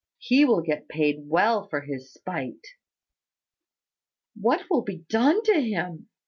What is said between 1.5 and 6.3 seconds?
paid for his spite." "What will be done to him?"